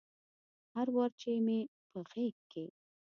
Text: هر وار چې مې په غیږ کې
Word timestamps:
هر 0.73 0.87
وار 0.95 1.11
چې 1.21 1.29
مې 1.45 1.59
په 1.89 1.99
غیږ 2.09 2.35
کې 2.51 2.65